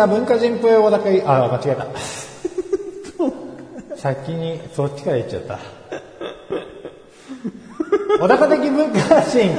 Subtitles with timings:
[0.00, 1.86] は文化人っぽい小高い、あ、間違えた。
[3.96, 5.58] 先にそっちから言っちゃった。
[8.18, 9.50] 小高的文化発信。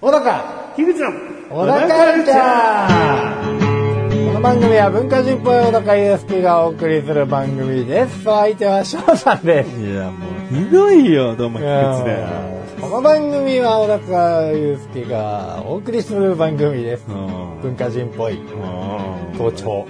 [0.00, 1.14] 小高ひぐちゃん
[1.48, 8.28] 小高カルチャーこの番組は文化人っぽい小高祐介がお送りする番組です。
[8.28, 9.80] お相手は翔さんです。
[9.80, 12.55] いや、もう、ひどいよ、どうも、ひぐちだよ。
[12.86, 17.04] この番組は小高祐介がお送りする番組です。
[17.08, 17.60] うん。
[17.60, 19.84] 文化人っぽいも盗聴。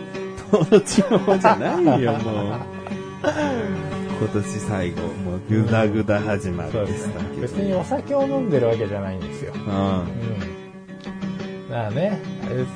[0.50, 2.23] う、統治のじゃないよ、もう。
[4.18, 7.15] 今年最後、もう、ぐだぐだ始まりそうですね。
[7.38, 9.52] 別にお酒を飲んでるわけじゃないんですよ。
[9.54, 9.60] うん。
[9.60, 9.71] うん。
[11.68, 12.71] だからね、あれです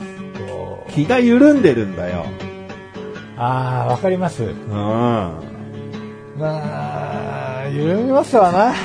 [0.46, 2.26] こう気が緩んでるんだよ。
[3.38, 4.42] ああ、わかります。
[4.42, 4.50] うん。
[6.36, 8.74] まあ、緩みますわな。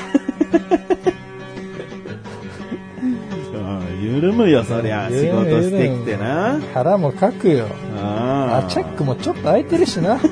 [4.07, 5.09] うん緩むよ、そりゃ。
[5.09, 6.59] 仕事してきてな。
[6.73, 7.67] 腹もかくよ。
[7.97, 10.19] ああ、チャックもちょっと開いてるしな。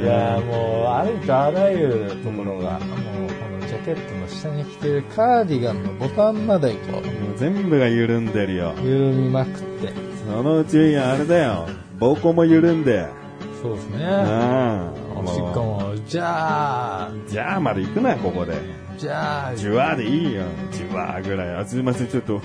[0.00, 7.02] いやーもう、ありとあらゆるところが、もう、このジャケットの下に着てるカーディガンのボタンまでこもう
[7.36, 8.74] 全部が緩んでるよ。
[8.82, 9.92] う、緩みまくって。
[10.24, 11.66] そのうち、あれだよ。
[11.98, 13.08] 膀胱も緩んで。
[13.60, 14.06] そうですね。
[14.06, 18.77] あおしっこも、じゃあ、じゃあまで行くな、ここで。
[18.98, 20.42] じゃあ、じゅわでいいよ。
[20.72, 21.54] じゅわぐらい。
[21.56, 22.40] あ、すいません、ちょっと、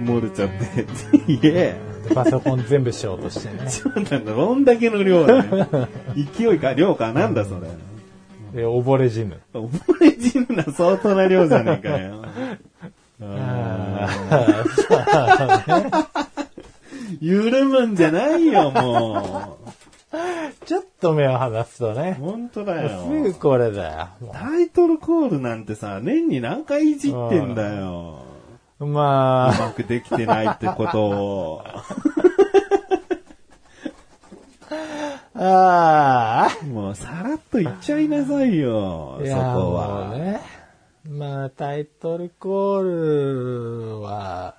[0.00, 0.82] 漏れちゃって。
[0.82, 1.76] って言え。
[2.14, 3.68] パソコン全部しようとしてね。
[3.68, 4.32] そうなんだ。
[4.34, 5.66] どんだけの量だね。
[6.36, 7.68] 勢いか、量か、なんだそれ。
[8.54, 9.40] で、溺れ死ぬ。
[9.54, 12.22] 溺れ死ぬな、相当な量じゃねえかよ。
[13.22, 14.08] あ
[17.20, 19.65] 緩 むんじゃないよ、もー
[20.64, 22.22] ちょっと目を離すとねう。。
[22.22, 23.04] 本当だよ。
[23.04, 24.08] すぐこれだよ。
[24.20, 28.22] もタイトルコールなんてさ、年に何回いじってんだよ。
[28.80, 31.64] ううまあ、まくできてないってことを。
[35.38, 39.22] あもうさらっと言っちゃいなさいよ、あ。
[39.22, 40.16] いそこは。
[40.16, 40.40] ね。
[41.08, 42.82] まあ、タイトルコー
[43.98, 44.56] ルは、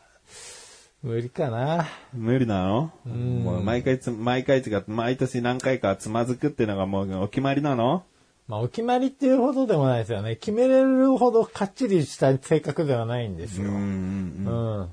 [1.04, 1.88] 無理かな。
[2.14, 2.92] 無理なの？
[3.08, 8.04] んもう毎回つ、毎回違って、毎年何回かつまずくっていうのがもうお決まりなの？
[8.48, 10.38] まあ、お決まりっていうほどでもないですよね。
[10.38, 13.70] 決めれるほどかっちりした性格ではないんですよ。
[13.70, 14.90] うんうん。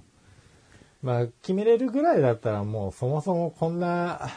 [1.03, 4.29] まあ、決めれるぐらいだったらもうそもそもこんな、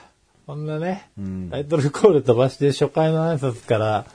[0.45, 4.06] こんなね、うんタイトルコール飛ばして初回の挨拶から、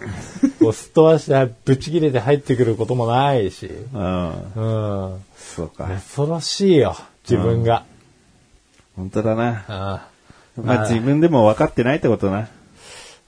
[0.61, 5.09] こうすっ飛ばしてぶち切れて入ってくることもないし、うん。
[5.13, 5.25] うん。
[5.37, 5.87] そうか。
[5.87, 6.95] 恐ろしいよ、
[7.29, 7.85] 自分が。
[8.97, 9.65] 本当だな。
[9.69, 10.09] あ
[10.57, 12.49] まあ自分でも分かってないってことな。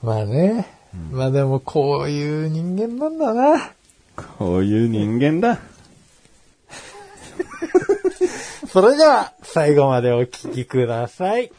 [0.03, 0.67] まあね、
[1.11, 3.71] まあでもこういう人間なんだな。
[4.39, 5.59] こういう人間だ。
[8.69, 11.51] それでは、最後までお聞きください。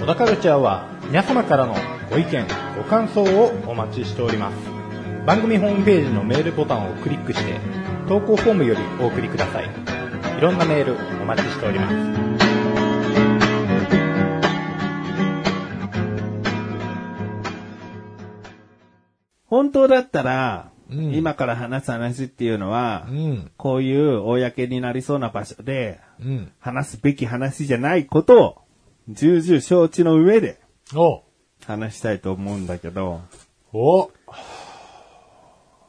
[0.00, 1.74] 小田カルチャーは皆様からの
[2.10, 2.46] ご意見、
[2.76, 4.75] ご感想をお待ちしております。
[5.26, 7.58] 番組ホームページのメールボタンをクリックして、
[8.06, 9.64] 投稿フォームよりお送りください。
[10.38, 11.94] いろんなメールお待ちしております。
[19.46, 23.50] 本当だったら、うん今から話す話っていうのは、うん。
[23.56, 26.52] こういう公になりそうな場所で、うん。
[26.60, 28.58] 話すべき話じゃないことを、
[29.08, 30.60] 重々承知の上で
[30.94, 31.24] お
[31.66, 33.22] 話したいと思うんだけど、
[33.72, 34.12] お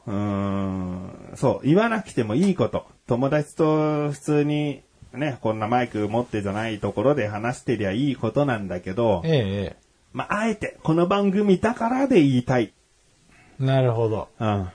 [0.08, 2.86] うーん、そう、言わなくてもいいこと。
[3.06, 4.82] 友達と普通に、
[5.12, 9.76] ね、こんなマイク持ってじゃないところで話してりゃいいことなんだけど、ええ
[10.14, 12.62] まあ、あえて、この番組だからで言いたい。
[12.62, 12.72] え
[13.60, 13.64] え。
[13.64, 14.28] なるほど。
[14.40, 14.70] うん。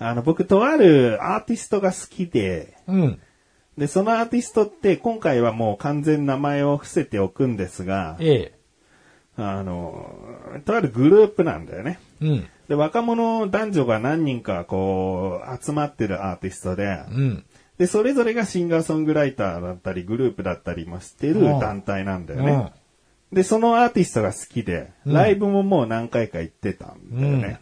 [0.00, 3.20] あの、僕、とあるアーティストが好きで、うん。
[3.78, 8.58] で、そのアーティストって、今回はもう完全名前を伏せておくんですが、ええ。
[9.36, 10.12] あの、
[10.66, 11.98] とあるグループなんだよね。
[12.20, 12.48] うん。
[12.68, 17.44] で、若者男女が何人かこう、集まってるアーティストで、うん。
[17.78, 23.36] で、それぞれがシンガーソングライターだったり、グループだったりもしてるうん団体なんだよねうん。
[23.36, 27.60] で、そのアーティストが好きで、うんライブももう何回か行ってたんだよね。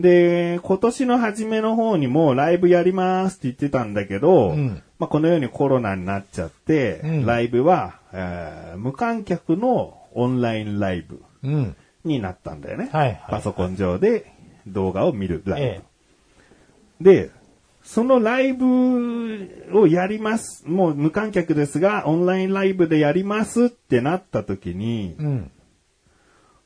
[0.00, 11.76] で、今年の初めの方にもうライブやりますって言ってたんだけど、うんまあ、このようにコロナになっちゃって、うんライブは、えー無観客のオンラインライブうん。
[12.06, 12.88] になったんだよね。
[12.92, 14.32] はいはいパソコン上で
[14.66, 15.66] 動画を見るライブ。
[15.66, 15.80] え
[17.00, 17.30] で、
[17.82, 18.66] そのライブ
[19.72, 20.64] をやります。
[20.66, 25.50] もう無観客ですが、オンラインライブでやりますってなった時に、うん。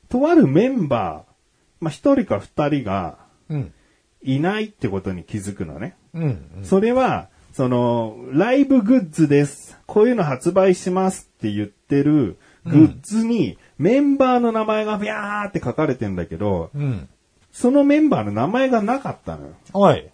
[0.09, 1.31] とあるメンバー、
[1.79, 3.73] まあ、一人か二人がうん。
[4.23, 5.95] いないってことに気づくのね。
[6.13, 6.59] うん。
[6.63, 9.79] それは、その、ライブグッズです。
[9.85, 17.09] こういうの発売しますって言ってるグッズに、メンバーの名前がビャーって書かれてんだけど、うん。
[17.51, 19.53] そのメンバーの名前がなかったのよ。
[19.73, 20.07] おい。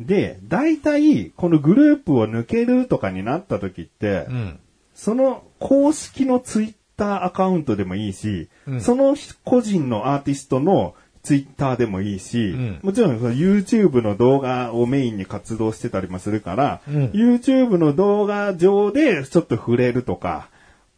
[0.00, 4.60] で、大体、このグループを抜けるとかになった時って、うん。
[4.94, 20.48] その公式のツイッターアカウントでもいいし、うんその個人のアーティストのツイッターでもいいし、んもちろんその YouTube の動画をメインに活動してたりもするから、うん YouTube の動画上でちょっと触れるとか、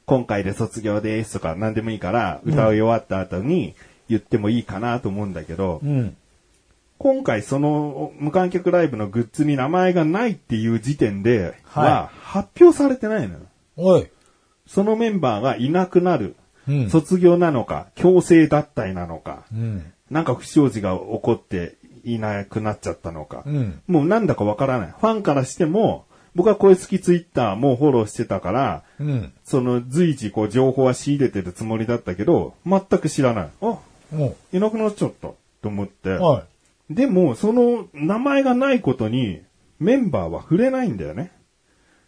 [0.06, 3.75] 今回で卒業ですとか何でもいいから、歌い終わった後に
[4.08, 6.16] 言ってもいいかなと思うんだけど、うん。
[6.99, 13.40] 今回その無観客ライブのグッズに名前がないっていう時点では発表されてないのよ。
[13.76, 14.08] おい。
[14.66, 16.37] そのメンバーがいなくなる。
[16.69, 16.90] うん。
[16.90, 19.93] 卒業なのか、強制脱退なのか、うん。
[20.10, 23.81] なんか不祥事が起こっていなくなっちゃったのか、うん。
[23.88, 24.94] もうなんだかわからない。
[24.96, 29.32] ファンからしても、僕は声付きツイッターもフォローしてたから、うん。
[29.44, 33.50] その随時こう情報は仕入れてるつもりだったけど、全く知らない。
[33.61, 33.79] あ、
[34.12, 35.29] もいなくなっちゃった。
[35.62, 36.11] と思って。
[36.11, 36.23] う。
[36.23, 36.43] おい。
[36.90, 39.40] でも、その名前がないことに
[39.79, 41.32] メンバーは触れないんだよね。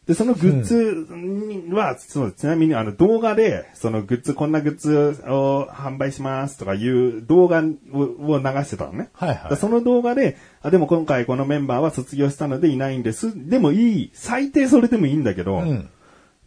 [0.07, 7.63] で、そのグッズには、そう、ちなみにあの動画で、そのグッズ、こんなグッズを販売しますとかいう動画
[7.93, 9.09] をを流してたのね。
[9.15, 13.49] はいはいその動画で、あ、でも今回このメンバーは卒業したのでいないんです。
[13.49, 14.11] でもいい。
[14.13, 15.89] 最低それでもいいんだけど、うん。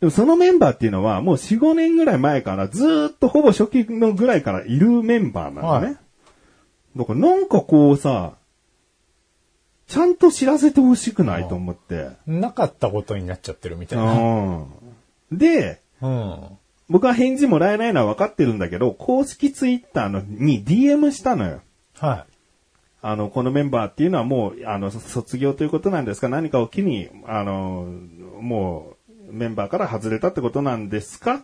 [0.02, 5.86] でもそのメンバーっていうのはもう4、5年ぐらい前からずーっとほぼ初期のぐらいからいるメンバーなのね。
[5.88, 5.98] はい
[6.98, 8.37] だからなんかこうさ、
[9.88, 12.10] ちゃんと知らせてほしくないと思って。
[12.26, 14.14] なかったことになっちゃってるみたいな。
[14.14, 14.66] うん。
[15.32, 16.44] で、うん。
[16.90, 21.62] 僕は返事もらえないのは分かってるんだけど、公式ツイッターのに DM したのよ。
[21.96, 22.26] は
[23.02, 26.30] あの、このメンバーっていうのはもう、あの、そ卒業ということなんですか？
[26.30, 27.88] 何かを機に、あの、
[28.42, 28.96] も
[29.30, 31.44] う、メンバーから外れたってことなんですか？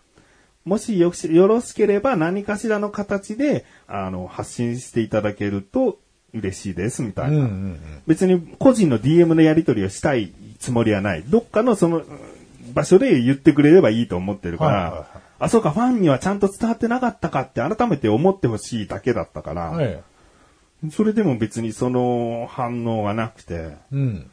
[0.66, 6.00] もしよしよろしければ何かしらの形で、あの、発信していただけると
[6.34, 7.30] 嬉しいです、みたい。
[7.30, 7.38] いな。
[7.38, 11.24] うんうん別に個人の DM のやり取りをしたいつもりはない。
[11.24, 12.06] どっかのそのうん
[12.74, 15.08] 場所で言ってくれればいいと思ってるから、はいはいはい
[15.40, 19.76] あ、そうか、ファンにはちゃんと伝わってなかったかって改めて思ってほしいだけだったから、うん。
[19.78, 20.04] はい。
[20.92, 24.30] それでも別にその反応はなくて、うん。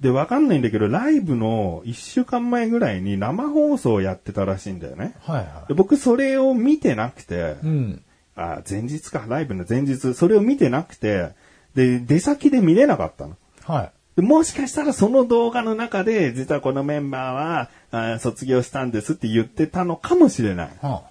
[0.00, 5.14] で、わかんないんだけど、ライブの1週間前ぐらいに生放送をやってたらしいんだよね。
[5.20, 8.02] はいはで僕それを見てなくてい。、うん。
[8.36, 11.30] あ、前日か、ライブの前日、それを見てなくて、
[11.74, 13.36] で、出先で見れなかったの。
[13.64, 13.92] はい。
[14.16, 20.70] でもしかしたらその動画の中で、実はこのメンバーは、あ卒業したんですって言ってたのかもしれない。
[20.80, 21.02] は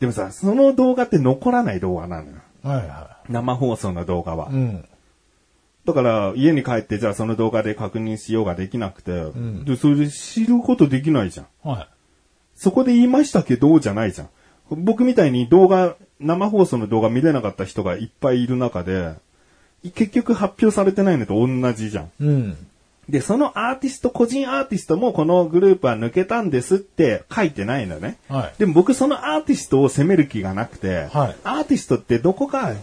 [0.00, 2.36] でもさ、その動画って残らない動画なのよ。
[2.62, 4.50] あ、はいは生放送の動画は。
[4.50, 4.54] い。
[4.54, 4.84] うん。
[5.84, 11.46] だから、家に帰って、じゃあその動画で確認しようができなくて、んで、それで知ることできないじゃん。
[11.68, 11.88] は
[12.54, 14.28] そこで言いましたけど、じゃないじゃん。
[14.70, 19.14] 僕みたいに動画、生放送の動画見れなかった人がいっぱいいる中で、
[19.94, 22.04] 結局発表されてないのと同じじゃん。
[22.06, 22.10] い。
[22.20, 22.56] うん。
[23.08, 28.18] で、そのアーティスト、個人アーティストもこのグループは抜けたんですって書いてないのね。
[28.28, 32.74] はいでも僕そのアーティストを責める気がなくて、はいアーティストってどこか、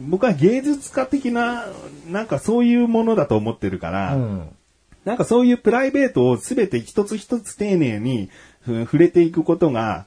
[0.00, 1.66] 僕は芸術家的な、
[2.08, 4.48] なんかそういうものだと思ってるから、うん。
[5.04, 8.30] なんかそういうプライベートをすべて一つ一つ丁寧に
[8.62, 10.06] ふ触れていくことが、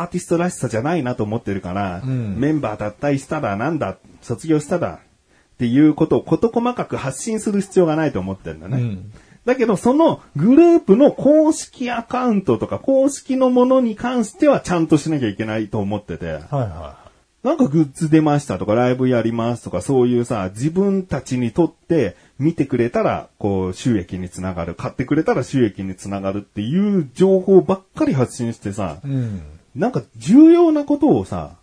[0.00, 8.78] アーティストらしさじゃないなと思ってるから、んメンバー脱退したらなんだ、卒業したらっていうことを事細かく発信する必要がないと思ってるんだね。
[8.78, 9.12] うん
[9.44, 16.96] だけど、そのグループの公式アカウントとか公式のものに関してはちゃんとしなきゃいけないと思ってて、はいは
[17.42, 29.08] なんかグッズ出ましたとかライブやりますとかそういうさ、自分たちにとって見てくれたら、こう収益につながる、買ってくれたら収益につながるっていう情報ばっかり発信してさ、い。
[29.08, 29.42] うん。
[29.74, 31.56] なんか重要なことをさ、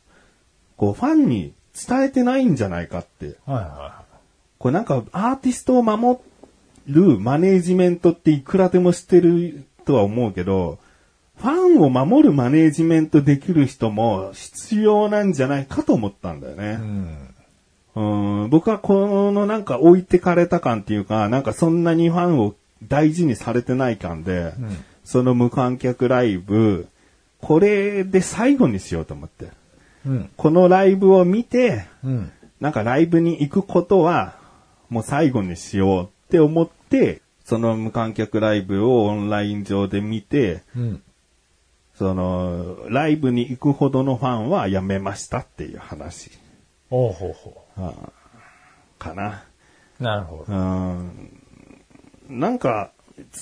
[0.78, 3.36] こうファンに伝えてないんじゃないかって。
[3.46, 4.04] はいは
[4.58, 6.20] これなんかアーティストを守
[6.88, 10.80] るマネージメントっていくらでもしてるとは思うけど、
[11.38, 16.58] ファンを守るマネージメントできる人も必要なんじゃないかと思ったんだよい。
[16.58, 16.74] うね。
[16.74, 17.36] ん。
[17.96, 18.02] う
[18.48, 24.54] ん、僕はこのなんか置いてかれた感っていうか、なんかそんなにファンを大事にされてない感で、
[25.04, 26.88] その無観客ライブ、
[27.42, 29.50] これで最後にしようと思って。
[30.06, 30.30] うん。
[30.36, 32.32] このライブを見て、うん。
[32.60, 34.38] なんかライブに行くことは、
[34.90, 41.04] もう最後にしようって思っって、その無観客ライブをオンライン上で見て、うん。
[41.96, 46.32] その、ライブに行くほどのファンはやめましたっていう話、
[46.90, 47.66] おうほうほ
[48.98, 49.44] かな。
[50.00, 50.04] う。
[50.04, 50.54] なるほど。
[50.54, 51.44] うん。
[52.30, 52.92] なんか、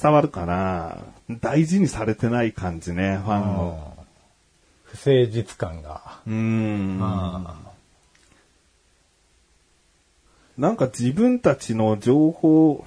[0.02, 0.98] 伝わるかな
[1.30, 3.98] 大事にされてない感じね、ファンの。
[4.84, 6.20] 不誠実感が。
[6.26, 7.00] うん。
[7.02, 7.56] あ
[10.58, 12.86] なんか自分たちの情報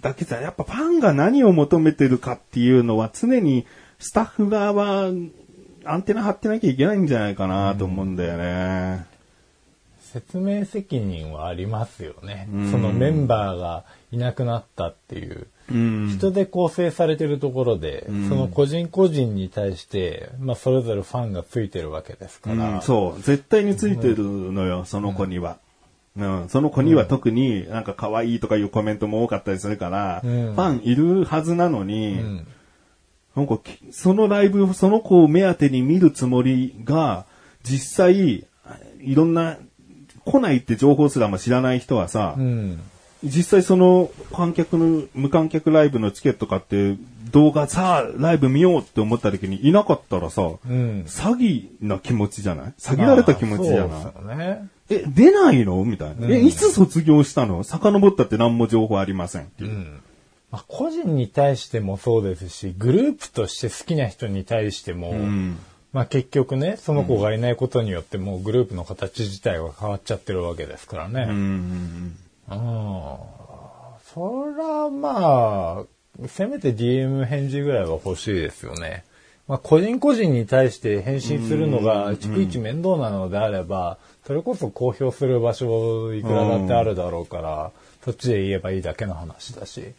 [0.00, 3.66] だけじゃ、やっぱファンが何を求めてるかっていうのは常に
[3.98, 5.10] スタッフ側は
[5.84, 9.06] アンテナ張ってなきゃいけないんじゃないかなと思うんだよね。
[10.12, 12.70] 説明責任はありますよねうん。
[12.70, 15.46] そのメンバーがいなくなったっていう。
[15.70, 16.08] うん。
[16.16, 22.76] 人で構成されてるところで、んその個人個人に対して、まあそれぞれファンがついてるわけですから。
[22.76, 23.22] うん、そう。
[23.22, 25.58] 絶対についてるのよ、その子には。
[26.16, 32.46] うん、その子には特になんか可愛いとかいうコメントも多かったりするから、うんファンいるはずなのに、うん
[33.38, 37.24] なんかき、そのライブ、その子を目当てに見るつもりが、
[37.62, 38.48] 実際、
[39.00, 39.58] いろんな、
[40.30, 42.80] 来ないって情報すらも知らない人はさ、うん。
[43.24, 46.96] 実際その観客の、無観客ライブのチケット買って、
[47.32, 51.04] 動画さあ、ライブ見ようって思った時にいなかったらさ、うん。
[51.06, 52.74] 詐欺な気持ちじゃない？
[52.78, 54.68] 詐欺られた気持ちじゃない？
[54.90, 55.84] え、出ないの？
[55.84, 56.28] みたいな。
[56.28, 57.64] え、うんいつ卒業したの？
[57.64, 59.72] 遡ったって何も情報ありませんっていうう。
[59.74, 60.00] ん。
[60.50, 65.58] まあ、個人に対してもそうですし、グループとして好きな人に対しても、うん
[65.92, 71.24] まあ結局ね、その子がいないことによってもうグループの形自体が変わっちゃってるわけですからうんうね。
[71.24, 72.16] ん
[72.50, 73.38] うん。
[74.14, 79.04] そらまあ、せめて DM 返事ぐらいは欲しいですよね。
[79.46, 87.70] まあ個人個人に対して返信するのが逐一面倒なのであれば、それこそ公表する場所いくらだってあるだろうから、
[88.04, 89.92] そっちで言えばいいだけの話だし。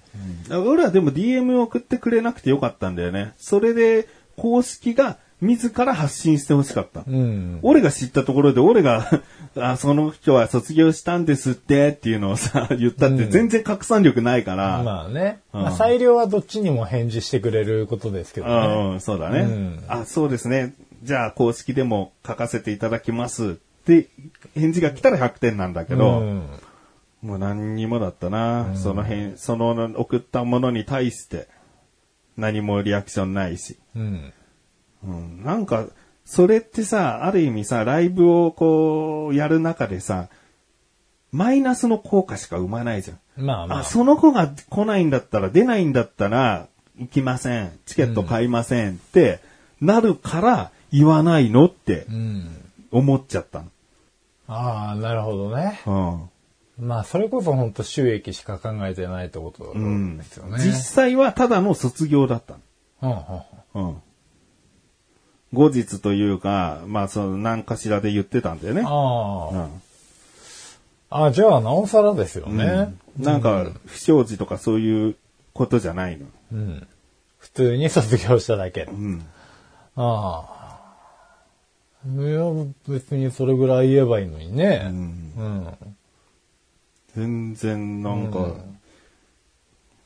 [0.50, 3.34] うん俺はでも DM 送ってくれなくてよかったんだよね。
[3.40, 7.04] それで公式が自ら発信してほしかった。
[7.08, 7.60] うん。
[7.62, 9.10] 俺が知ったところで、俺が、
[9.56, 14.84] あ、その人は卒業したんですってっていうのをさ、 言ったって全然拡散力ないから。
[14.84, 15.40] まあね。
[15.54, 18.94] うんまあ裁量はどっちにも返事してくれることですけどね。
[18.94, 20.74] うん、そうだね、うんあ、そうですね。
[21.04, 23.54] じゃあ公式でも書かせていただきますっ
[23.86, 24.08] て、
[24.56, 26.44] 返事が来たら100点なんだけど、うん
[27.22, 31.48] もう何にもだったな、その辺、その送ったものに対して、
[32.38, 33.78] 何もリアクションないし。
[33.96, 34.34] うん。
[35.04, 35.86] うん、なんか、
[36.26, 40.30] それってさ、ある意味さ、ライブをこう、やる中でさ、
[41.32, 43.46] マイナスの効果しか生まないじゃん。
[43.46, 43.80] まあまあ。
[43.80, 46.68] あ、その子が来ないんだったら、出ないんだったら、
[47.00, 47.72] 行きません。
[47.86, 49.40] チケット買いませんって、
[49.82, 52.50] なるから、言わないのってうん。
[52.92, 53.64] 思っちゃった
[54.48, 55.80] ああ、なるほどね。
[55.86, 56.30] の。
[56.80, 59.84] まあ、それこそ本当収益しか考えてないってことうん。
[59.84, 60.58] うんですよね。
[60.64, 62.56] 実際はただの卒業だった
[63.02, 63.46] うんうんの。
[63.76, 64.02] うん。
[65.54, 68.84] 後日というか、まあ、その、何かしらで言ってたんだよね。
[68.86, 69.82] ああ、うん。
[71.12, 72.66] ああ、じゃあ、なおさらですよね。
[72.66, 75.16] うんなんか、不祥事とかそういう
[75.54, 76.26] ことじゃないの。
[76.54, 76.88] うん。
[77.38, 78.84] 普通に卒業しただけ。
[78.84, 79.26] うん。
[79.98, 80.60] ああ。
[82.08, 82.44] いや、
[82.88, 84.84] 別にそれぐらい言えばいいのにね。
[84.86, 85.96] うんうん。
[87.16, 88.56] 全然なんか、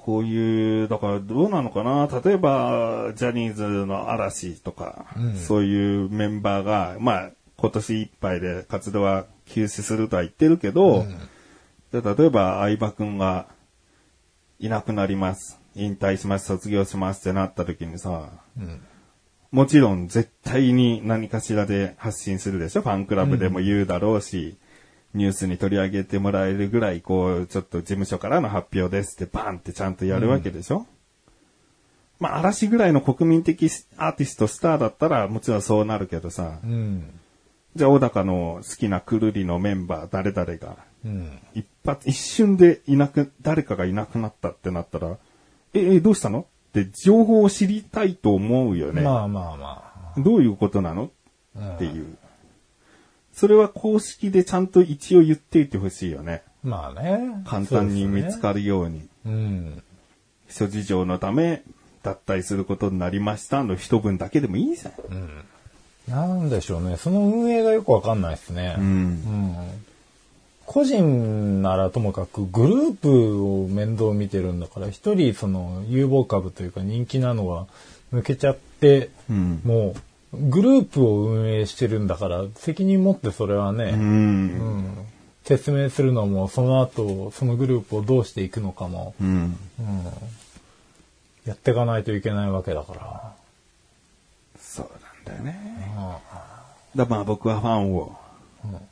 [0.06, 2.10] こういう、だからどうなのかな？
[2.24, 5.06] 例えば、ジャニーズの嵐とか、
[5.48, 11.06] そういうメンバーが、まあ、今年いっぱいで活動は休止するとは言ってるけど、
[11.94, 13.48] で例えば、相葉くんが
[14.60, 15.58] いなくなります。
[15.76, 18.30] 引退します、卒業しますってなった時にさ、
[19.52, 22.82] もちろん絶対に何かしらで発信するでしょ？
[22.82, 24.58] ファンクラブでも言うだろうし、
[25.14, 30.88] ニュースに取り上げてもらえるぐらい、こう、ちょっと事務所からの発表ですってバンってちゃんとやるわけでしょ、
[32.20, 37.20] まあ、嵐ぐらいの国民的アーティスト、スターだったらもちろんそうなるけどさ、うん。
[37.76, 41.40] じゃあ小高の好きなくるりのメンバー誰々が、うん。
[41.54, 45.18] 一発、一瞬でいなく、誰かがいなくなったってなったら、
[45.74, 46.42] え、え、どうしたの？
[46.42, 49.02] って情報を知りたいと思うよね。
[49.02, 51.10] まあまあまどういうことなの？
[51.56, 51.74] あ。
[51.76, 52.18] っていう。
[53.34, 56.44] それは公式でちゃんと一応言っていてほしいよね。
[56.64, 57.44] まあね。
[57.46, 58.42] 簡単に見つる。
[58.42, 59.08] かるように。
[59.26, 59.84] うん。
[60.50, 61.64] 諸事情のため、
[62.04, 65.46] 脱退することになりましたの一文だけでもいいじゃん。
[66.08, 66.98] なんでしょうね。
[66.98, 68.76] その運営がよくわかんないですね。
[68.78, 68.86] うん。
[68.86, 69.56] うん
[70.66, 77.68] 個人ならともかくグループを面倒見てるんだから一人その有望株というか人気なのが
[78.14, 79.96] 抜けちゃって、うんもう
[80.34, 85.06] グループを運営してるんだから責任持ってそれはうね、ん。
[85.44, 89.58] 説明するのも、その後、そのグループをどうしていくのかも、うん。
[91.46, 93.34] やっていかないといけないわけだから。
[94.58, 94.90] そう
[95.28, 95.92] なんだよね。
[96.96, 98.16] だまあ僕はファンを、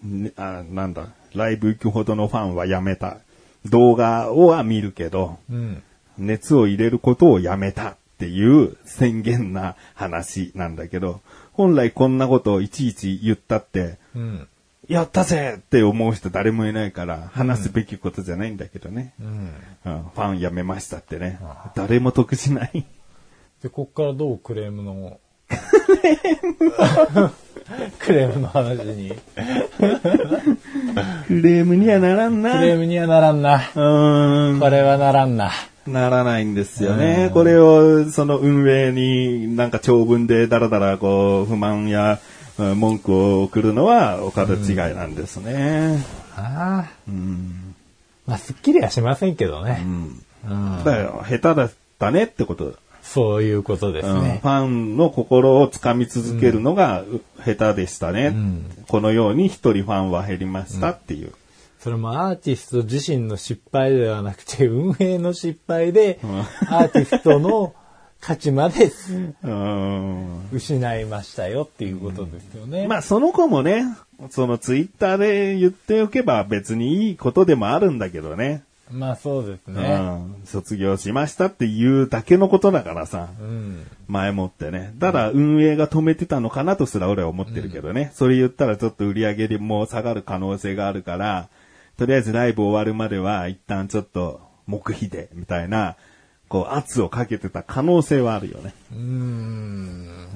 [0.03, 3.17] ねあなんだ、ライブ行くほどのファンはやめた。
[3.65, 5.81] 動画をは見るけど、うん。
[6.17, 11.21] 熱を入れることをやめたっていう宣言な話なんだけど、
[11.53, 14.47] 本来こんなことをいちいち言ったって、うん。
[14.87, 19.15] やったぜって思う人誰もいないから、話すべきことじゃないんだけどね。
[19.19, 19.53] うん。
[19.85, 21.39] うんファンやめましたってね。
[21.73, 22.85] 誰も得しない。
[23.63, 25.19] で、こっからどうクレームの、
[27.97, 29.09] クレームの話に。
[31.27, 32.51] クレームにはならんな。
[32.51, 33.55] クレームにはならんな。
[33.55, 34.59] うーん。
[34.59, 35.49] これはならんな。
[35.88, 37.31] ならないんですよね。
[37.33, 42.19] これを、その運営になんか長文でだらだらこう、不満や
[42.57, 46.03] うん文句を送るのはお門違いなんですね。
[46.35, 46.91] ああ。
[47.07, 47.75] うん。
[48.27, 49.81] まあ、すっきりはしませんけどね。
[49.83, 50.23] うん。
[50.47, 50.83] うん。
[50.83, 52.73] だよ、下手だったねってこと。
[53.01, 54.47] そういうことですうんねフ。
[54.47, 58.29] ァンの心をつかみ続けるのがう下手でしたね。
[58.29, 61.33] んこのように一人ファンは減りましたっていう。
[61.81, 66.19] それもアーティスト自身の失敗ではなくて、運営の失敗で、
[66.69, 67.73] アーティストの
[68.19, 68.91] 価値まで
[69.43, 72.88] うん失いましたよっていうことですよね。
[72.88, 73.83] まあその子もね、
[74.29, 78.61] そのツイッターで言っておけば別にいいことでもあるんだけどね。
[78.91, 79.95] まあそうですうね。
[79.95, 83.88] ん、卒業しましたっていうだけのことだからさ、うん。
[84.07, 84.93] 前もってね。
[85.00, 88.11] ただ運営が止めてたのかなとすら俺は思ってるけどね。
[88.13, 91.47] それ言ったらちょっと売り上げも下がる可能性があるから、
[92.01, 95.98] とりあえずライブ終わるまでは一旦ちょっと黙秘で、みたいな、
[96.48, 98.74] こう圧をかけてた可能性はあるよね。
[98.91, 100.27] うーん。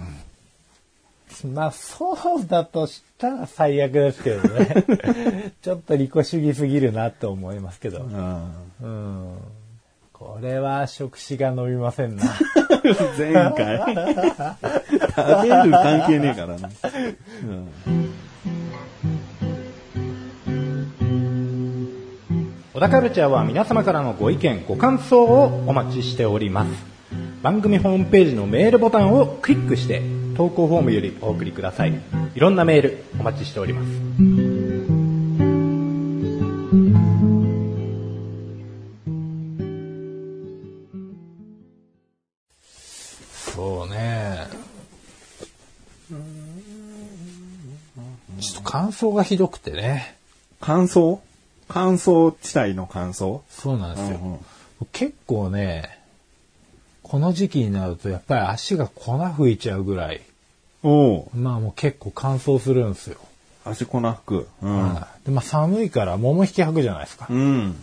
[1.55, 5.53] まあそうだとしたら最悪ですけどね。
[5.63, 8.01] ちょっと利己主義すぎるなと思いますけど。
[8.01, 8.51] うん
[8.83, 9.37] うん。
[10.13, 12.25] これは食事が伸びませんな。
[13.17, 13.79] 前回。
[15.15, 16.69] 食べる関係ねえからな。
[22.75, 26.71] 小田カルチャーは皆様からのご意見、ご感想をお待ちしております。
[27.41, 30.01] 番組ホームページのメールボタンをクリックして、
[30.35, 31.93] 投稿フォームよりお送りください。
[32.35, 33.87] いろんなメールお待ちしております。
[43.55, 44.47] そうね。
[48.41, 50.17] ちょっと感想がひどくてね。
[50.59, 51.21] 感想？
[51.67, 54.17] 感想地帯の感想そうなんですよ。
[54.17, 54.39] うんうん
[54.91, 55.99] 結構ね、
[57.01, 60.21] この時期になるとやっぱり足が粉吹いちゃうぐらい、
[60.83, 63.17] おうまあもう結構乾燥するんですよ。
[63.63, 64.47] 足粉服。
[64.61, 64.93] うん。
[64.93, 67.27] はいでまあ寒いから桃引き履くじゃないですか。
[67.29, 67.75] うん。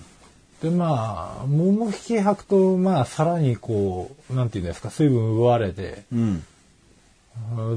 [0.63, 6.45] でまあ、桃引き履くと、まあさらにこう、なんていうんですか、水分奪われて、うん。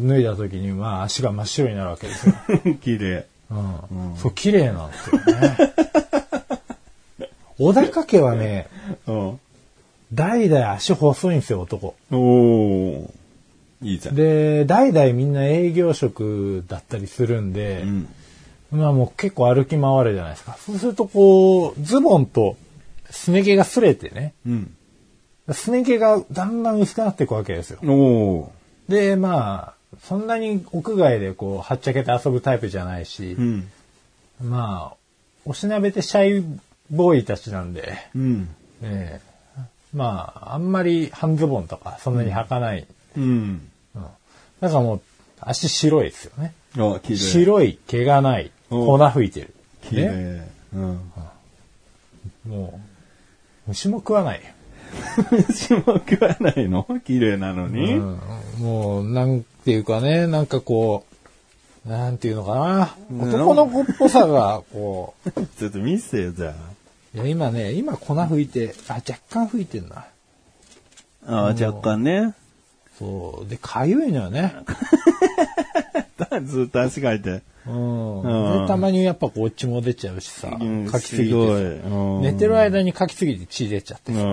[0.07, 2.35] 脱いだ時にまあ足が真っ白になるわけですよ。
[2.83, 3.25] 綺麗。
[3.51, 4.17] うん。
[4.17, 5.57] そう、綺麗なんですよね。
[7.57, 8.67] 小高家はね、
[9.07, 9.39] うん。
[10.13, 11.95] 代々足細いんですよ、男。
[12.11, 13.09] おー
[13.81, 14.15] いいじゃん。
[14.15, 18.07] で、代々みんな営業職だったりするんで、うん。
[18.71, 20.57] まあもう結構歩き回るじゃないですか。
[20.59, 22.57] そうするとこう、ズボンと
[23.09, 24.75] すね毛が擦れてね、うん。
[25.51, 27.79] すね毛がだんだん薄くなっていくわけですよ。
[28.89, 33.71] で、まあ、そんなに屋外でこう、はっちゃけて遊ぶタイプじゃないしう、ん。
[34.41, 34.97] まあ、
[35.45, 38.49] おしなべてシャイボーイたちなんで、うん。
[38.81, 39.35] ええ
[39.93, 42.85] まあ、あんまり半ズボンとかそんなに履かない。
[43.17, 43.61] うん。
[44.59, 45.01] だからもう、
[45.39, 46.53] 足白いですよね。
[46.77, 47.17] あ、綺麗。
[47.17, 49.53] 白い、毛がない、お粉吹いてる。
[49.83, 50.01] 綺ね。
[50.03, 50.47] 麗。
[50.73, 51.11] うん。
[52.45, 52.79] も
[53.67, 54.45] う、虫も食わないよ。
[55.49, 56.85] 虫も食わないの？
[57.05, 58.19] 綺麗なのに、うん
[58.59, 61.05] もう、なんていうかね、なんかこ
[61.85, 62.95] う、なんていうのかな？
[63.27, 66.55] 男の子っぽさが、こう、 ちょっと見せてよ、じゃ
[67.13, 69.97] いや、今ね、今粉吹いて、あ、若干吹いてんな。
[69.97, 70.05] あ。
[71.27, 72.33] ああ、若干ね。
[72.99, 73.49] そう。
[73.49, 74.55] で、かゆいのよね。
[76.45, 77.41] ずっと足かいて。
[77.67, 78.65] うん。
[78.67, 84.23] たまにやっぱこう血も出ちゃうしさ、うんかきすぎてうん寝てる間にかきすぎて血出ちゃってさ、シ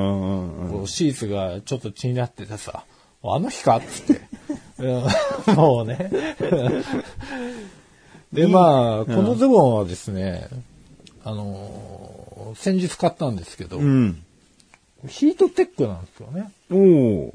[1.09, 2.85] ーツがちょっと血になっててさ、
[3.23, 4.21] あの日かっつって。
[4.79, 6.11] うんもうね。
[8.33, 10.49] で、まあ、このズボンはですね、
[11.25, 12.13] あのー
[12.55, 14.23] 先日買ったんですけど、うん。
[15.09, 16.53] ヒートテックなんですよね。
[16.71, 17.35] おお。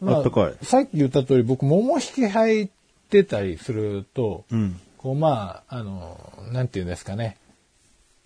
[0.00, 0.54] まあったかい。
[0.62, 2.70] さっき言った通り、僕、桃引き履い
[3.08, 4.80] てたりすると、うん。
[4.96, 6.18] こう、まあ、あの、
[6.52, 7.36] なんていうんですかね。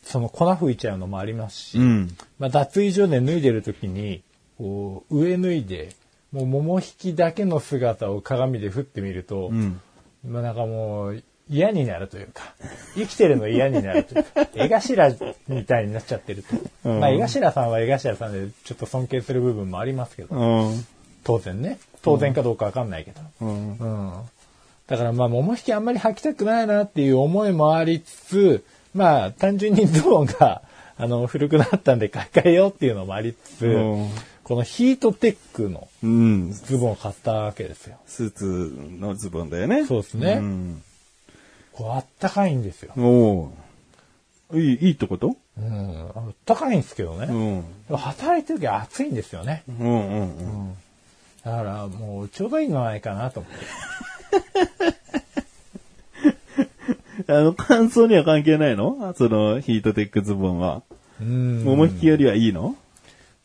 [0.03, 2.17] その粉吹いちゃうのもありますし、うん。
[2.39, 4.23] まあ、脱衣所で脱いでる時に、
[4.59, 5.95] こう、上脱いで、
[6.33, 9.81] もう桃引きだけの姿を鏡で振ってみると、うん。
[10.27, 12.55] まあなんかもう嫌になるというか、
[12.95, 16.57] 生きてるの嫌になるというか、 江頭みたいになっちゃってると。
[16.85, 20.87] うんまあ江頭さんは江頭さんでちょっと尊敬する部分もありますけど、うん。
[21.25, 21.79] 当然ね。
[22.03, 23.21] 当然かどうかわかんないけど。
[23.43, 23.77] うん。
[23.77, 24.13] うん。
[24.87, 28.65] だからまあ桃引きあんまり履きたくないなっていう思いもありつつ、
[28.95, 30.63] まあ単純にズボンが、
[30.99, 34.11] あの、古くなったんで買い替えようっていうのもありつつ、うん
[34.43, 36.53] このヒートテックのうん。
[36.53, 37.97] ズボンを買ったわけですよ。
[38.07, 39.87] スーツのズボンだよね。
[39.87, 40.83] そうですねん。
[41.73, 42.93] こうあったかいんですよ。
[42.99, 43.53] お
[44.51, 44.59] お。
[44.59, 45.37] いい、いいってこと？
[45.57, 46.11] うん。
[46.15, 47.65] あったかいんですけどね。
[47.89, 47.97] うん。
[47.97, 49.63] 働いてる時は暑いんですよね。
[49.69, 50.43] うんうんう
[50.73, 50.75] ん。
[51.45, 53.59] だからもうちょうどいいのないかなと思って。
[57.29, 59.15] あの、乾燥には関係ないの？
[59.17, 60.83] そのヒートテックズボンは。
[61.21, 61.65] うん。
[61.65, 62.77] 桃引きよりはいいの？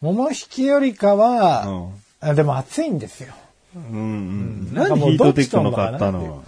[0.02, 3.32] 桃引きよりかは、うんあでも暑いんですよ。
[3.76, 3.98] うんう
[4.72, 4.74] ん。
[4.74, 6.44] なんか何もうヒートテックの買ったの？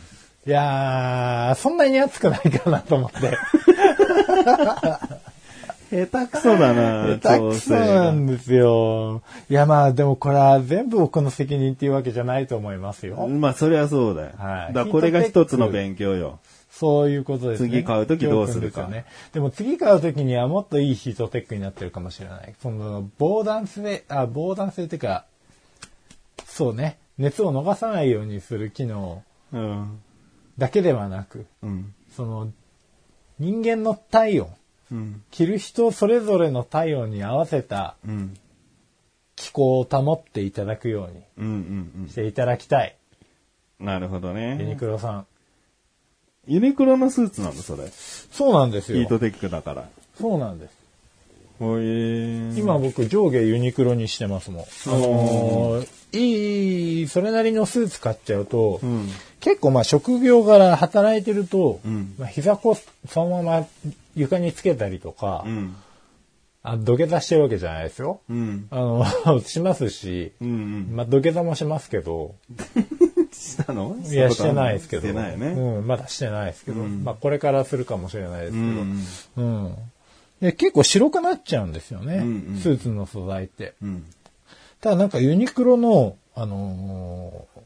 [0.47, 3.17] いやー、そんなに暑くないかなと思って。
[5.89, 9.21] 下手くそだな、 下手くそなんですよ。
[9.49, 13.27] いやまあでもこれは全部僕の責任っていうわけじゃないと思いますよ。
[13.27, 14.29] まあ、そりゃそうだよ。
[14.37, 16.39] はいだからこれが一つの勉強よ。
[16.71, 17.69] そういうことですね。
[17.69, 19.05] 次買う時どうするかですよね。
[19.33, 22.53] でも次買う時にはもっといいヒートテックになってるかもしれない。
[22.61, 25.25] その防弾性、あ、防弾性っていうか、
[26.45, 29.99] そうね、熱を逃さないようにする機能うん。
[30.57, 31.93] だけではなく、うん。
[32.15, 32.51] その
[33.39, 34.49] 人間の体温、
[34.91, 35.23] うん。
[35.31, 38.37] 着る人それぞれの体温に合わせたうん。
[39.35, 41.93] 気候を保っていただくようにうん。
[42.01, 42.09] うん。
[42.09, 42.95] していただきたい。
[43.79, 43.85] うん。
[43.85, 44.75] なるほどユニね。
[44.75, 45.25] クロさん。
[46.47, 47.87] ユニクロのスーツなのそれ？
[47.89, 48.99] そうなんですよ。
[48.99, 49.89] ヒートテックだから。
[50.19, 50.79] そうなんです。
[51.61, 54.63] 今僕上下ユニクロにしてますもん。
[54.63, 59.09] あのーいい、それなりのスーツ買っちゃうと、うん。
[59.41, 63.67] 結構まあ職業柄働いてると、うんまあ、膝こそのまま
[64.19, 65.75] 床につけたりとか、うん。
[66.61, 68.19] あ土下座してるわけじゃないですよ。
[68.29, 68.67] うん。
[68.69, 69.05] あの、
[69.39, 70.47] しますし、うん。
[70.49, 70.95] うん。
[70.95, 72.35] まあ土下座もしますけど、
[73.31, 73.95] したの？
[74.03, 75.47] いやしてないですけど、してないね。
[75.47, 79.05] うん、まだしてないですけど、うんまあこれからするかもしれないですけうど、ん。
[79.37, 79.75] うん。
[80.41, 83.73] で結構白くなっちゃうんですよね、うんうんスーツの素材って。
[83.81, 84.05] うん。
[84.81, 87.59] ただなんかユニクロの、あのー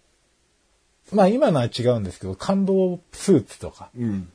[1.15, 4.29] まあ今のは違うんですけど、感動スーツとか、うん。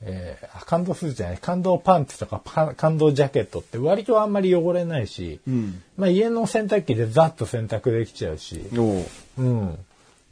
[0.00, 5.82] えーあ感動スーツじゃない、感動パンツとかパ感動ジャケットって割とあんまり汚れないし、うん。
[5.96, 9.04] まあ家の洗濯機でザッと洗濯できちゃうし、おう。
[9.38, 9.78] うん。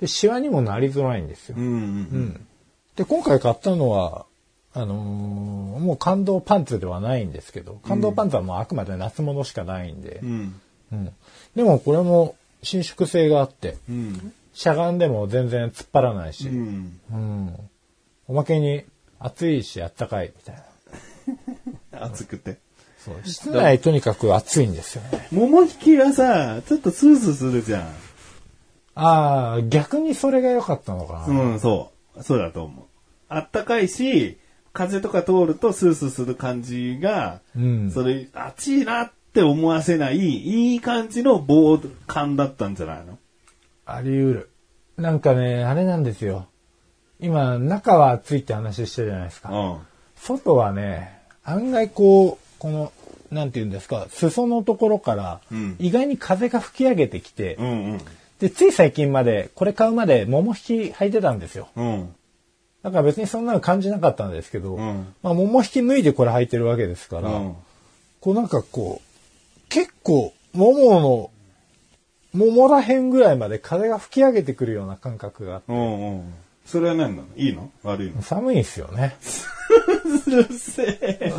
[0.01, 1.61] で、シワにもなりづらいんですよう。
[1.61, 1.65] ん。
[1.65, 2.47] うん。
[2.97, 4.27] で、今回買ったのは、
[4.75, 10.61] あのーもう感動パンツではないんですけど、感動パンツはもうあくまで夏物しかないんで、うん。
[10.93, 11.13] うん。
[11.55, 14.33] でもこれも伸縮性があって、うん。
[14.55, 17.47] しゃがんでも全然突っ張らないし、ううん。
[17.47, 17.59] ん。
[18.29, 18.85] おまけに
[19.19, 20.55] 暑いしあったかいみたい
[21.93, 22.05] な。
[22.07, 22.59] 熱くて。
[22.99, 23.15] そう。
[23.25, 25.29] 室内とにかく暑いんですよね。
[25.33, 27.83] 桃引きはさ、ちょっとスースーするじゃん。
[28.95, 31.27] ああ、逆にそれが良かったのかな。
[31.27, 32.23] うん、そう。
[32.23, 32.85] そうだと思う。
[33.29, 34.39] あったかいし、
[34.73, 43.19] 風とか通るとスースーする感じが、うんそれ、暑いなって思わせない、いい感じの防寒だったんじゃないの？
[43.85, 44.51] あり得る。
[44.97, 46.47] なんかね、あれなんですよ。
[47.21, 49.51] 今、中は暑いって話してるじゃないですか。
[49.51, 49.79] うん。
[50.17, 52.93] 外はね、案外こう、この、
[53.31, 58.01] なんて言うんですか、裾のところからうん、意外に風が吹き上げてきて、うんうん。
[58.39, 61.69] で、つい最近まで、これ買うまで桃引き履いてたんですよ。
[61.77, 62.15] うん。
[62.83, 67.57] だから別にそんなの感じなかったんですけど、うんまあ桃引き脱いでこれ履いてるわけですから、うん。
[68.21, 71.31] こうなんかこう、結構、桃の、
[72.33, 76.35] 桃らへんぐらいまで風が吹き上げてくるような感覚があって、うんうん。
[76.67, 77.29] それは何なの？
[77.37, 77.71] いいの？
[77.83, 78.21] 悪いの？
[78.23, 79.17] 寒いんですよね。
[80.27, 81.33] うるせえ。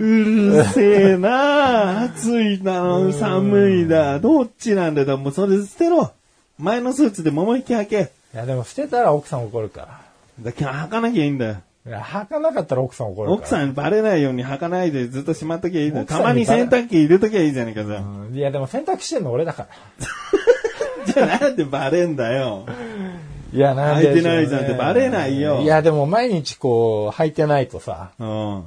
[0.00, 4.18] うるせえな暑いだ、寒いだ。
[4.20, 5.16] どっちなんだよ。
[5.16, 6.12] もうそれ捨てろ。
[6.58, 8.10] 前のスーツで桃引き履け。
[8.34, 10.00] いやでも捨てたら奥さん怒るから。
[10.40, 11.56] だから履かなきゃいいんだよ。
[11.86, 13.38] いや、履かなかったら奥さん怒るから。
[13.38, 16.02] 奥さんバレないように履かないでずっとしまっときゃいいんだよ。
[16.04, 18.02] 奥さんにたまに洗濯機入れときゃいいじゃねえかさ。
[18.04, 19.68] うんいや、でも洗濯してんの俺だから。
[21.12, 22.66] じゃあなんでバレんだよ。
[23.52, 28.64] いや、なんでね履いてないじゃんってバレないよいや、でも毎日こう、履いてないとさ、うん。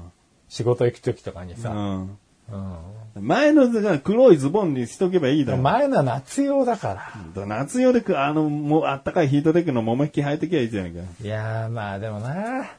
[0.47, 2.17] 仕事行く時とかにさ、うん。
[2.51, 2.77] うん
[3.21, 3.67] 前の
[3.99, 5.57] 黒いズボンにしとけばいいだろ。
[5.59, 7.45] 前のは夏用だから。
[7.45, 11.05] 夏用でく、あの、もうあったかいヒートテックの桃引き履いときゃいいじゃねえか。
[11.23, 12.69] いやー、まあでもな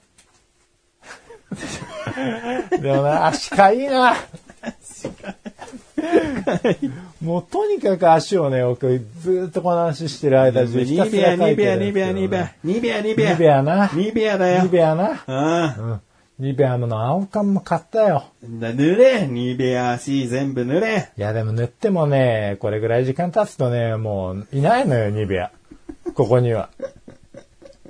[2.81, 4.15] でもな、足かいいな。
[7.23, 8.87] もうとにかく足をね、僕
[9.21, 13.33] ずーっとこの話してる間中ひたニベア、すら書いてニベア、るんですけどニベア、ニベア、ニベア、ニベア。
[13.33, 13.91] ニベアな。
[13.95, 14.63] ニベアだよ。
[14.63, 15.23] ニベアな。
[15.27, 16.01] あうん。
[16.39, 18.25] ニベアの青缶も買ったよ。
[18.43, 18.47] あ。
[18.47, 19.27] 塗れ。
[19.27, 21.11] ニベア足全部塗れ。
[21.17, 25.51] いやでも塗ってもね、これぐらい時間経つとね、もういないのよ、ニベア。
[26.15, 26.71] ここには。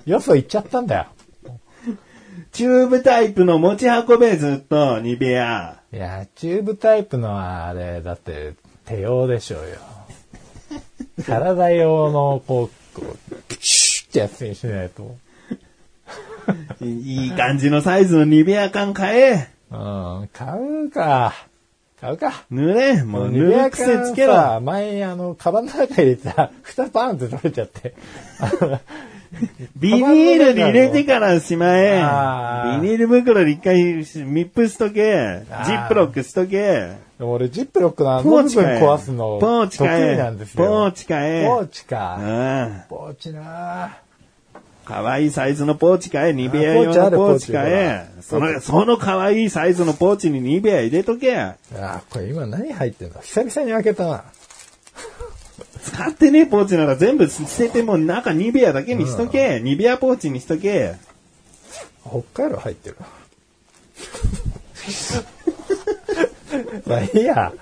[0.05, 1.07] よそ行っちゃったんだよ。
[2.53, 5.80] チューブタイプの持ち運べずっと、ニベア。
[5.93, 8.55] いや、チューブタイプのあれ、だって
[8.87, 9.77] 手用でしょうよ。
[11.27, 15.17] 体用の、こう、こう、プシュってやつにしないと。
[16.81, 19.49] いい感じのサイズのニベア缶買え。
[19.71, 21.35] うん、買うか。
[22.01, 22.45] 買うか。
[22.51, 23.03] 塗れ。
[23.03, 24.61] もう塗る癖つけさ、ろ。
[24.63, 27.95] 前、あの、カバンの中に入れてた、蓋バーンって取れちゃって。
[29.77, 31.99] ビニールに入れてからしまえ
[32.81, 35.43] ビニール袋で一回密封しとけ。
[35.67, 36.93] ジップロックしとけ。
[37.19, 38.65] でも俺、ジップロックのあのポ部分。
[38.65, 39.87] 壊すの、ポーチ得。
[39.87, 40.67] 意なんですよ。
[40.67, 41.47] ポーチ買え。
[41.47, 42.19] ポーチか。
[42.19, 42.83] うん。
[42.89, 43.99] ポーチな
[44.85, 46.33] かわいいサイズのポーチ買え。
[46.33, 48.07] ニベア用のポーチ買え。
[48.23, 51.37] その、そのかわいいサイズのポーチにニベア入れとけ。
[51.37, 53.21] あーこれ今何入ってんの？
[53.21, 54.25] 久々に開けたな。
[55.83, 59.61] 使ってねえポーチなら全部捨てても中ニベアだけにしとけ。
[59.61, 60.95] ニベアポーチにしとけ。
[62.03, 62.97] 北海道入ってる。
[66.87, 67.53] まあいいや。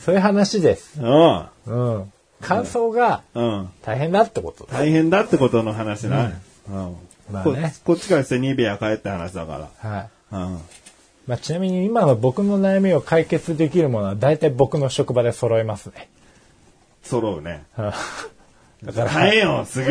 [0.00, 1.00] そういう話です。
[1.00, 1.46] うん。
[1.66, 2.12] うん。
[2.40, 3.70] 感想がうん。
[3.82, 4.78] 大変だってことだ。
[4.78, 6.26] 大変だってことの話な。
[6.26, 6.32] うん。
[6.32, 6.98] こ
[7.30, 10.08] まあねこっちからしてニベア買えって話だかはい。
[10.32, 10.46] ら。
[10.46, 10.58] うん。
[11.26, 16.08] まあちなみに今の僕の悩みを解決できるものは大体僕の職場で揃いますね。
[17.04, 17.64] 揃うね。
[17.76, 19.86] だから、買えよ、すぐ。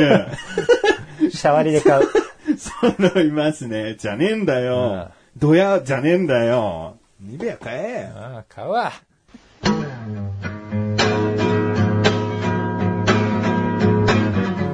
[1.31, 2.03] シャワリで買う。
[2.57, 3.95] 揃いますね。
[3.95, 5.11] じゃねえんだよ。
[5.37, 6.97] ドヤじゃねえんだよ。
[7.19, 8.11] ニベア買え。
[8.15, 8.91] ああ、買うわ。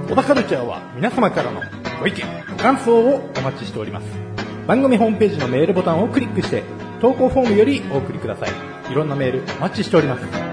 [0.10, 1.62] 小田カルチャーは皆様からの
[2.00, 4.06] ご意見、ご感想をお待ちしております。
[4.68, 6.64] 番組ホームページのメールボタンをクリックして、
[7.00, 8.50] 投稿フォームよりお送りください。
[8.92, 10.49] いろんなメールお待ちしております。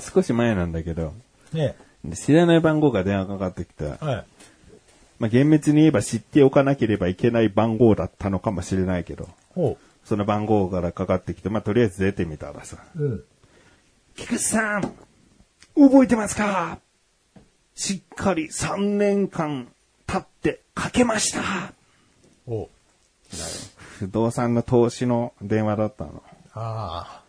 [0.00, 1.14] 少し前なんだけど、
[1.52, 1.76] ね
[2.14, 4.04] 知らない番号が電話かかってきた。
[4.04, 4.24] はい。
[5.18, 13.02] まあ、厳密に言えば知っておかなければいけない番号だったのかもしれないけど、ほその番号からかかってきて、まあ、とりあえず出てみたらさ、う。
[13.02, 13.24] うん。
[14.16, 14.82] 菊池さん、
[15.76, 16.78] 覚えてますか？
[17.74, 19.68] しっかり3年間
[20.06, 21.72] 経ってかけました。
[22.46, 22.68] お
[23.98, 26.22] 不動産の投資の電話だったの。
[26.52, 27.22] あ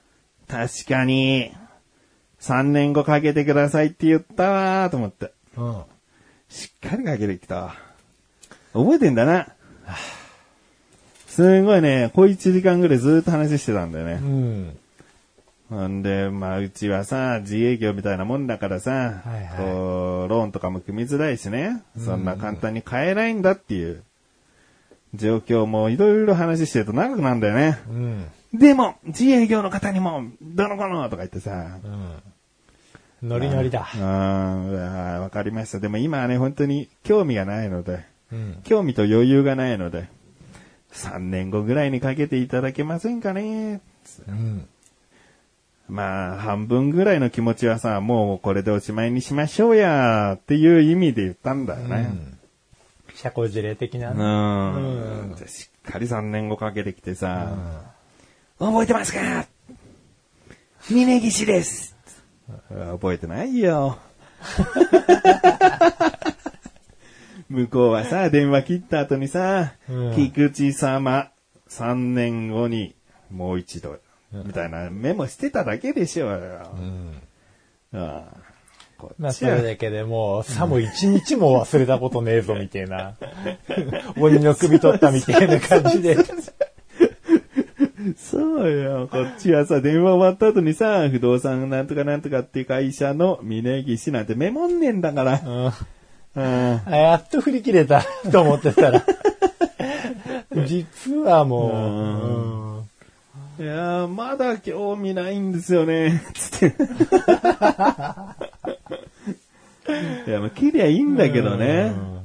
[0.48, 1.52] 確かに、
[2.42, 5.32] 3年後かけてくださいって言ったわーと思って。
[5.58, 5.62] あ。
[5.62, 5.84] うん。
[6.50, 7.76] しっかりかけてきたわ。
[8.74, 9.48] 覚えてんだな。
[11.28, 14.14] すごいね、小1時間ぐらいずーっと話してたんだよね。
[14.14, 14.78] うん。
[15.70, 24.04] ほんで、まあ、うちはさ、自営業みたいなもんだからさ、はいはいこう、ローンとかも組みづらいしね、そんな簡単に買えないんだっていう
[25.16, 27.80] 状況もいろいろ話してると長くなるんだよね。
[27.90, 28.26] うん。
[28.58, 33.30] でも、自営業の方にも、どの子のとか言ってさ、うん。
[33.30, 33.88] ノリノリだ。
[33.96, 35.80] うん、わかりました。
[35.80, 38.62] でも今はね、本当に興味がないので、うん。
[38.64, 40.10] 興味と余裕がないので、
[40.92, 43.82] 3年後ぐらいにかけていただけませんかね
[44.28, 44.68] うん。
[45.88, 52.10] まあ、半分ぐらいの気持ちはさ、もうこれでおしまいにしましょうや、っていう意味で言ったんだよね。
[53.14, 54.24] 社交辞令的なうね。
[54.24, 55.30] ん。
[55.30, 57.95] うんじゃあしっかり3年後かけてきてさ、
[58.60, 59.48] 覚えてますか？
[60.90, 61.96] 峯岸です。
[62.70, 63.98] 覚えてないよ。
[67.50, 71.30] 向こうはさ、電話切った後にさ、うん菊池様、
[71.70, 72.96] 3年後に
[73.30, 73.98] もう一度、
[74.32, 76.38] みたいなメモしてただけでしょうよ。
[76.76, 77.22] うん。
[77.94, 78.38] ああ
[78.98, 83.16] こまあ、それだけでもう、さも一日も忘れたことねえぞ、みたいな。
[84.18, 86.18] 鬼の首取ったみたいな感じで。
[88.18, 89.08] そうよ。
[89.12, 95.42] こっちはさ、電話終わった後にさ、不動産なんとかなんとかっていう会社の峯岸なんてメモんねんだから。
[95.44, 95.66] うん。
[95.66, 96.82] うん。
[96.86, 99.04] あやっと振り切れた と思ってたら。
[100.68, 101.72] 実はもう、
[103.60, 106.22] うんいやーまだ興味ないんですよね。
[106.34, 106.76] つって。
[110.28, 111.94] いや、もう切りゃいいんだけどね。
[111.96, 112.25] うん。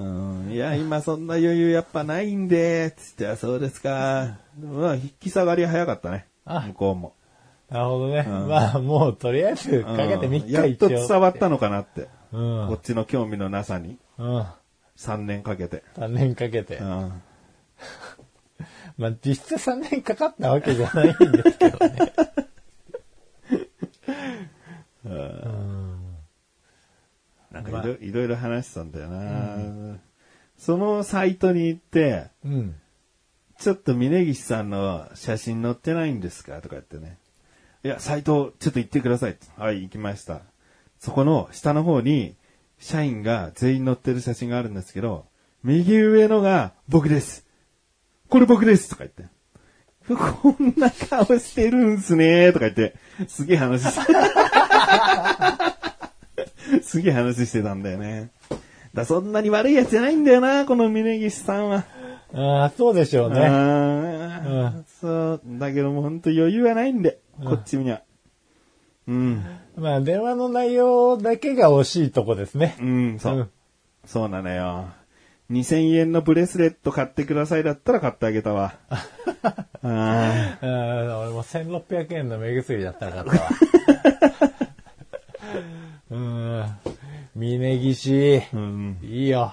[0.00, 4.38] いや、今そんな余裕やっぱないんで、つって、あそうですか。
[4.60, 6.28] まあ、引き下がり早かったね。
[6.44, 7.14] あ向こうも。
[7.68, 8.24] なるほどね。
[8.26, 10.88] うんまあ、もう、とりあえず、かけてみっか、やっと。
[10.88, 12.08] 伝わったのかなって。
[12.32, 12.68] うん。
[12.68, 13.98] こっちの興味のなさに。
[14.18, 14.46] うん。
[14.96, 15.82] 3年かけて。
[15.96, 16.84] 3年かけてう。
[16.84, 16.86] ん。
[18.98, 22.12] まあ、実質3年かかったわけじゃないんですけどね。
[27.62, 29.98] なんかいろ,、いろいろ話してたんだよな、
[30.58, 32.74] そのサイトに行って、うん。
[33.58, 36.60] ちょっと峯岸さんの写真載ってないんですか？
[36.60, 37.18] とか言ってね。
[37.82, 39.36] いや、サイトちょっと行ってください。
[39.56, 40.42] はい、行きました。
[41.00, 42.36] そこの下の方に、
[42.78, 45.26] 社員が全員載ってる写真があるんですけど、
[45.64, 47.44] 右上のが僕です。
[48.28, 49.24] これ僕ですとか言って。
[50.08, 52.94] こんな顔してるんすねとか言って、
[53.26, 54.12] すげえ話して、
[56.88, 58.30] すげえ話してたんだよね。
[58.94, 61.84] だそんなに悪いやつじゃないんだよな、この峯岸さんは。
[62.32, 63.40] ああ、そうでしょうね。
[63.44, 65.40] あーそう。
[65.58, 68.00] だけどもう本当余裕はないんで、こっちには。
[69.06, 69.44] うん。
[69.76, 72.76] まあ、電話の内容だけが惜しいとこですね。
[72.80, 73.36] うん、そう。
[73.36, 73.50] うん
[74.06, 74.88] そうなのよ。
[75.50, 78.76] 2000円のブレスレット買ってくださいだったら買ってあげたわ。
[78.88, 80.70] あうん
[81.20, 83.48] 俺も1600円の目薬だったら買ったわ。
[86.10, 86.64] うん。
[87.34, 88.98] 峯岸、ーうん。
[89.02, 89.52] いいよ。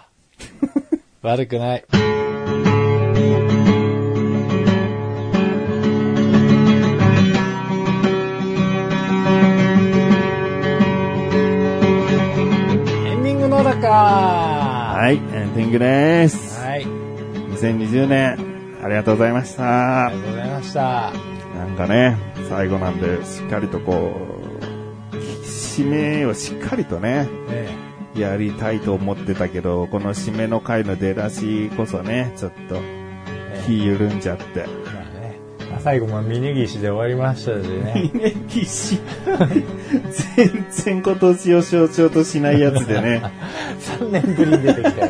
[1.21, 1.83] 悪くない。
[1.83, 1.95] エ
[13.15, 16.57] ンディングのだかははい、エンディングです。
[16.61, 16.85] はい。
[16.85, 18.37] 2020年、
[18.81, 20.15] ありがとうございましたあり。
[20.19, 21.11] がとうございました。
[21.53, 24.34] なんかね、最後なんで、しっかりとこう、
[25.75, 27.69] 締めをしっかりとね、え
[28.15, 34.59] やりたいと思ってたけど、この締めの回の出だしこそね、ちょっとえ気緩んじゃって。
[34.61, 34.67] まあ
[35.19, 35.39] ね。
[35.69, 38.09] まあ最後も峯岸で終わりましたしね。
[38.13, 38.99] 峯岸。
[40.37, 43.21] 全然今年を象徴としないやつでね。
[43.99, 45.05] 3年ぶりに出てきた。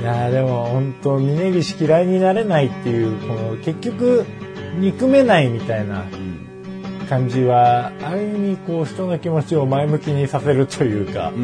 [0.00, 4.24] いやーでも本当峯岸嫌いになれないっていうこの結局
[4.76, 6.04] 憎めないみたいな
[7.08, 11.42] 感じはある意味こう人の気持ちを前向きにさせるというかうん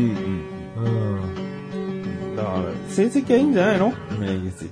[0.76, 0.84] うん。
[0.84, 0.88] う
[1.28, 3.92] んだから、成績はいいんじゃないの？
[4.18, 4.70] 峯岸。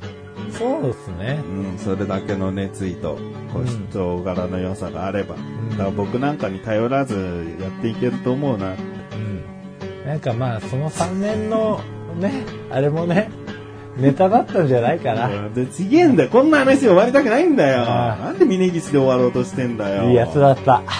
[0.59, 3.19] そうですねうん、それだけの熱意と、
[3.53, 5.37] こううん人柄の良さがあれば。
[5.37, 8.73] んだから僕なんかに頼らずやっていけると思うな。
[8.73, 9.45] うん
[10.07, 11.81] なんかまあその3年の
[12.19, 13.31] ねあれもね
[13.97, 16.31] ネタだったんじゃないかなで、ちげえんだよ。
[16.31, 17.85] こんな話で終わりたくないんだよ。
[17.85, 20.05] なんで峯岸で終わろうとしてんだよ。
[20.11, 20.83] いいやつだった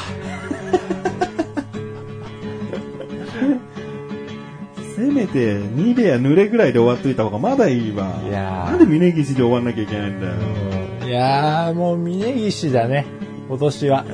[4.97, 8.21] せめて、ニベア濡れぐらいで終わっといた方がまだいいわ。
[8.29, 10.33] いやーなんで峯岸で終わんなきゃいけないんだよ。
[11.03, 13.05] うんいやーもう峯岸だね
[13.49, 14.05] 今年は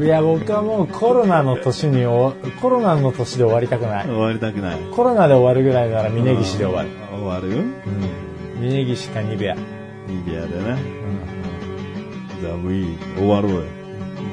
[0.00, 4.80] いや僕はもうコロナの年におコロナの年で終わりたくない終わりたくない。
[4.92, 6.88] コロナで終わるぐらいなら峯岸で終わる。
[7.12, 7.62] あ終わる？
[8.56, 8.60] うん。
[8.60, 9.54] 峯岸かニベア。
[9.54, 9.60] ニ
[10.26, 10.76] ベアでね。
[12.40, 13.62] じゃあ、ウィー、終わろうよ。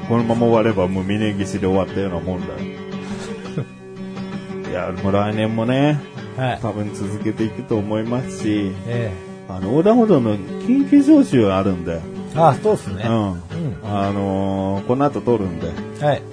[0.08, 2.58] このまま終わればもう峯岸で終わったようなもんだよ。
[4.70, 6.00] いや、もう来年もね、
[6.36, 6.58] はい。
[6.60, 9.12] 多分続けていくと思いますし、え
[9.48, 12.02] あの、横断歩道の緊急招集があるんで、え
[12.34, 13.04] あ、そうですね。
[13.04, 13.10] うん。
[13.84, 15.68] あのーこの後撮るんで、
[16.04, 16.22] はい。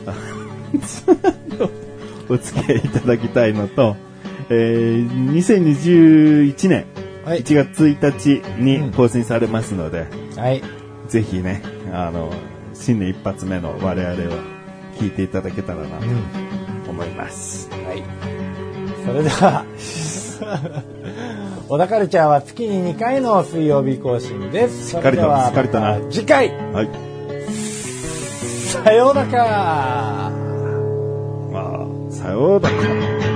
[2.30, 3.96] お付き合いいただきたいのと、
[4.50, 6.86] えー、2021年
[7.26, 10.62] はい1月1日うんに更新されますので、はい。
[11.08, 12.32] ぜひね、あの、
[12.74, 14.16] 新年一発目の我々を
[15.00, 16.90] 聞いていただけたらなとうん。
[16.92, 17.70] 思います。
[17.72, 18.04] はい。
[19.06, 19.66] それでは、
[21.70, 24.90] 小田カルチャーは月に2回の水曜日更新です。
[24.90, 26.90] しっかりとそれではしっかりとな次回、はい。
[28.72, 30.32] さようなら
[31.52, 33.29] まあ、さようなら。